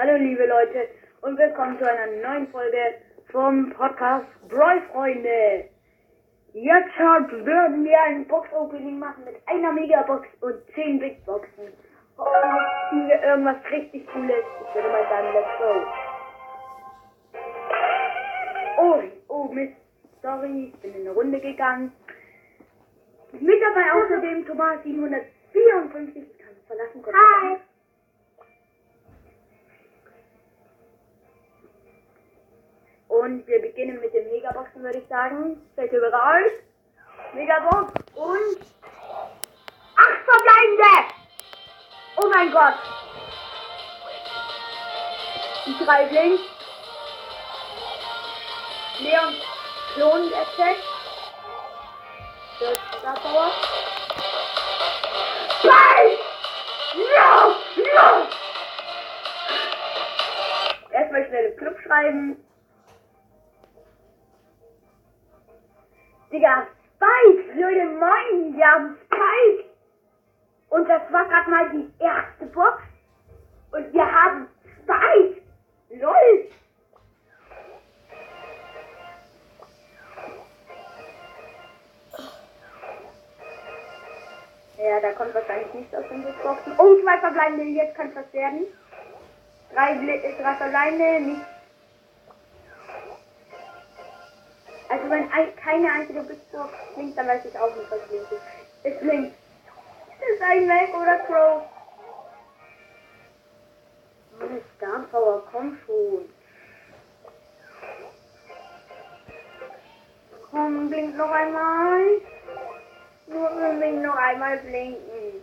[0.00, 0.88] Hallo liebe Leute
[1.20, 2.94] und willkommen zu einer neuen Folge
[3.30, 5.68] vom Podcast Brawl Freunde.
[6.54, 11.74] Jetzt werden wir ein Box-Opening machen mit einer Megabox und 10 Big Boxen.
[12.16, 14.42] Hoffentlich ziehen wir irgendwas richtig Cooles.
[14.66, 15.84] Ich würde mal sagen, let's go.
[18.78, 19.76] Oh, oh Mist,
[20.22, 21.92] sorry, ich bin in eine Runde gegangen.
[23.32, 27.04] Mit dabei außerdem Thomas 754, ich kann verlassen.
[27.04, 27.69] Hi.
[33.20, 35.60] Und wir beginnen mit den Megaboxen, würde ich sagen.
[35.76, 36.52] Seid ihr bereit?
[37.34, 38.56] Megabox und
[39.94, 41.12] acht verbleibende!
[42.16, 42.76] Oh mein Gott!
[45.66, 46.42] Die drei links.
[49.00, 49.34] Leon
[49.92, 50.76] Klon Attack.
[52.58, 53.50] Der Star Power.
[55.62, 56.18] Nein!
[56.96, 57.54] No!
[57.84, 58.26] No!
[60.90, 62.49] Erstmal schnell im Club schreiben.
[66.32, 69.64] Digga, Spike, Leute meinen, wir haben Spike.
[70.68, 72.82] Und das war gerade mal die erste Box.
[73.72, 74.46] Und wir haben
[74.82, 75.42] Spike.
[75.90, 76.48] Lol.
[84.78, 86.72] Ja, da kommt wahrscheinlich nichts aus den Boxen.
[86.78, 88.66] Oh, zwei verbleibende, jetzt kann was werden.
[89.74, 91.49] Drei, äh, drei verbleibende, nicht
[95.32, 98.32] ein, keine einzige Bigbox blinkt, dann weiß ich auch nicht, was blinkt.
[98.82, 99.36] Es blinkt.
[100.32, 101.62] Ist ein Mac oder Crow.
[104.40, 106.28] Oh, Star Power, komm schon.
[110.50, 112.20] Komm, blink noch einmal.
[113.26, 115.42] Nur unbedingt noch einmal blinken.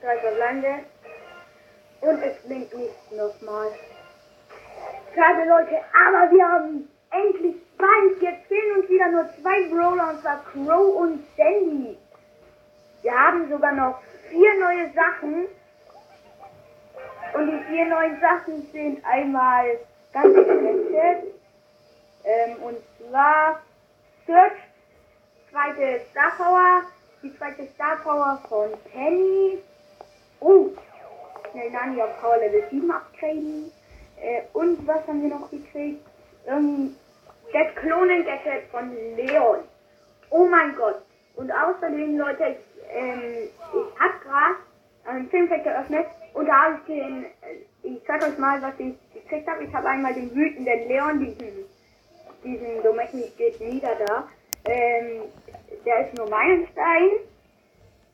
[0.00, 0.84] Drei verbleibende.
[2.00, 3.72] Und es blinkt nicht nochmal.
[5.16, 8.16] Schade Leute, aber wir haben endlich Spike.
[8.20, 11.96] Jetzt fehlen uns wieder nur zwei Brawler und zwar Crow und Sandy.
[13.00, 15.46] Wir haben sogar noch vier neue Sachen.
[17.32, 19.78] Und die vier neuen Sachen sind einmal
[20.12, 21.32] ganz getestet.
[22.24, 23.62] Ähm, und zwar
[24.26, 24.52] Search,
[25.50, 26.82] zweite Star Power,
[27.22, 29.62] die zweite Star Power von Penny.
[30.40, 30.68] Oh,
[31.52, 33.72] schnell Nani auf Power Level 7 upgraden.
[34.20, 36.04] Äh, und was haben wir noch gekriegt?
[36.46, 36.96] Ähm,
[37.52, 39.64] der Klonen-Gadget von Leon.
[40.30, 41.02] Oh mein Gott.
[41.36, 44.56] Und außerdem, Leute, ich, ähm, ich hab gerade
[45.04, 47.28] einen Filmfeld geöffnet und da habe ich den, äh,
[47.82, 49.64] ich zeig euch mal, was ich gekriegt habe.
[49.64, 51.64] Ich habe einmal den wütenden Leon, diesen,
[52.42, 54.28] diesen Domestic geht nieder da.
[54.64, 55.22] Ähm,
[55.84, 57.10] der ist nur Meilenstein.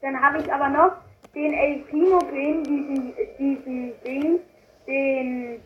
[0.00, 0.92] Dann habe ich aber noch
[1.34, 4.40] den El Primo Pin, diesen, diesen Ding,
[4.86, 5.60] den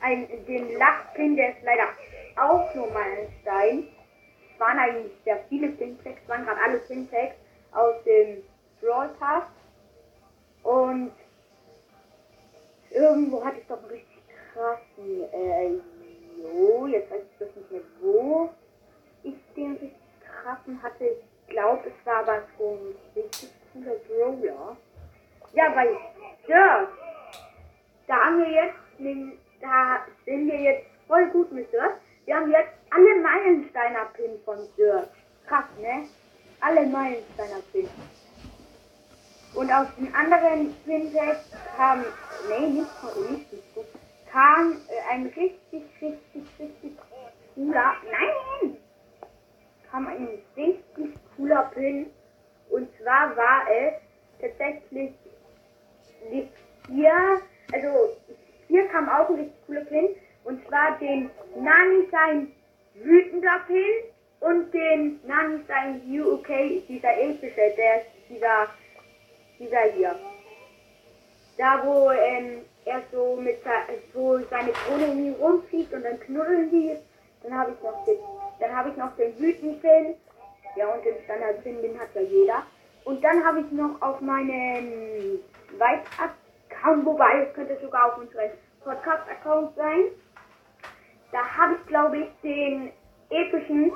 [0.00, 1.88] ein, den Lachpin, der ist leider
[2.36, 3.88] auch nur Meilenstein.
[4.52, 7.36] Es waren eigentlich sehr viele Pinpacks, waren gerade alle Pinpacks
[7.72, 8.42] aus dem
[8.80, 9.44] Brawl Pass.
[10.62, 11.12] Und
[12.90, 14.18] irgendwo hatte ich doch einen richtig
[14.52, 15.70] krassen, äh,
[16.42, 18.50] jo, jetzt weiß ich das nicht mehr, wo
[19.22, 21.04] ich den richtig krassen hatte.
[21.04, 22.78] Ich glaube, es war aber so
[23.16, 24.76] ein richtig cooler Brawler.
[25.54, 25.86] Ja, bei
[26.46, 26.88] Dirt,
[28.06, 31.94] da haben wir jetzt den da sind wir jetzt voll gut mit Dirt.
[32.24, 35.08] Wir haben jetzt alle Meilensteiner Pins von Dirt.
[35.46, 36.06] Krass, ne?
[36.60, 37.90] Alle Meilensteiner Pins.
[39.54, 42.04] Und aus den anderen Pinpacks kam,
[42.48, 43.84] nee, nicht von nicht, so,
[44.30, 46.92] kam äh, ein richtig, richtig, richtig
[47.54, 48.76] cooler, nein,
[49.90, 52.10] kam ein richtig cooler Pin.
[52.68, 53.94] Und zwar war es
[54.40, 55.14] tatsächlich
[56.30, 56.48] die
[56.86, 57.40] vier,
[57.72, 58.16] also
[58.68, 60.08] hier kam auch ein richtig cooler Pin.
[60.44, 62.52] Und zwar den Nani sein
[62.94, 63.82] wütender Pin
[64.40, 68.68] und den Nani sein UK, dieser epische, der dieser,
[69.58, 70.14] dieser hier.
[71.56, 73.58] Da wo ähm, er so mit
[74.14, 76.96] so seine Krone rumfliegt und dann knuddeln die.
[77.42, 78.18] Dann habe ich noch den,
[78.60, 79.34] dann habe ich noch den
[79.80, 80.14] Pin.
[80.76, 82.62] Ja und den Standard Pin, den hat ja jeder.
[83.04, 85.40] Und dann habe ich noch auf meinem
[86.88, 88.50] Weiß-Account, wobei es könnte sogar auf unserem
[88.82, 90.04] Podcast-Account sein.
[91.32, 92.92] Da habe ich, glaube ich, den
[93.30, 93.92] epischen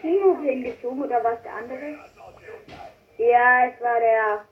[0.00, 1.98] Primo hingezogen oder was der andere?
[3.18, 4.44] Ja, es war der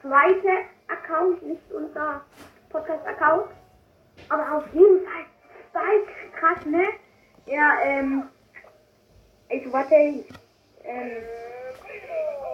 [0.00, 2.24] zweite Account, nicht unser
[2.70, 3.50] Podcast-Account.
[4.28, 5.24] Aber auf jeden Fall
[5.70, 6.84] Spike, krass, ne?
[7.46, 8.28] Ja, ähm,
[9.48, 10.24] ich warte, ähm,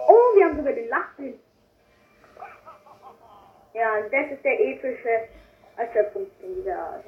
[0.07, 1.39] oh, wir haben sogar den Lachbild.
[3.73, 5.27] Ja, das ist der epische
[5.77, 7.03] Erschöpfung in dieser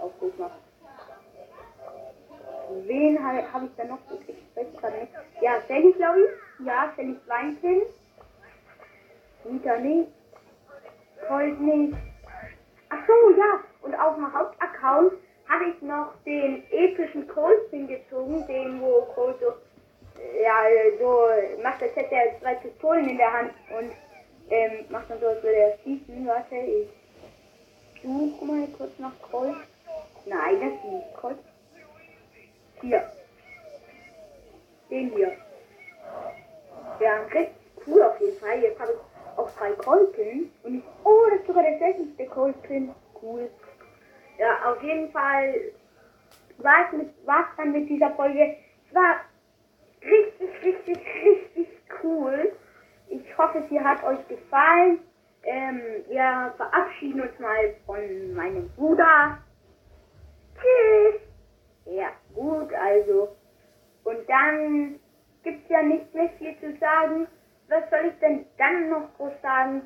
[0.00, 0.58] Aufruf macht.
[2.86, 3.98] Wen habe hab ich da noch?
[4.26, 5.12] Ich weiß gerade nicht.
[5.40, 6.66] Ja, Sally, glaube ich.
[6.66, 7.82] Ja, Sally Weinchen.
[9.44, 10.10] Nita nicht.
[11.28, 11.94] Colt nicht.
[12.88, 13.60] Ach so, ja.
[13.82, 15.12] Und auf dem Hauptaccount
[15.48, 19.52] habe ich noch den epischen Colt hingezogen, den wo Colt so,
[20.42, 20.54] ja,
[20.98, 23.92] so macht, als hätte er zwei Pistolen in der Hand und
[24.50, 26.26] ähm, macht dann so, als würde er schießen.
[26.26, 26.88] Warte, ich
[28.02, 29.56] suche mal kurz nach Colt.
[30.26, 31.38] Nein, das ist nicht Colt.
[32.80, 33.10] Hier.
[34.90, 35.32] Den hier.
[37.00, 37.54] Ja, richtig
[37.86, 38.62] cool auf jeden Fall.
[38.62, 40.50] Jetzt habe ich auch drei Kolpin.
[40.62, 42.94] Und ich, oh, das ist sogar der seltenste Kolpin.
[43.20, 43.50] Cool.
[44.38, 45.72] Ja, auf jeden Fall
[46.58, 48.56] war es dann mit dieser Folge.
[48.88, 49.20] Es war
[50.02, 51.68] richtig, richtig
[52.02, 52.52] cool.
[53.08, 55.00] Ich hoffe, sie hat euch gefallen.
[55.42, 59.38] Ähm, wir verabschieden uns mal von meinem Bruder.
[60.54, 61.20] Tschüss.
[61.86, 63.36] Ja, gut, also.
[64.04, 65.00] Und dann
[65.42, 67.26] gibt's ja nicht mehr viel zu sagen.
[67.68, 69.82] Was soll ich denn dann noch groß sagen?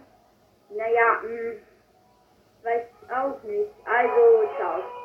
[0.71, 1.59] Naja, hm,
[2.63, 3.73] weiß auch nicht.
[3.85, 4.98] Also, ciao.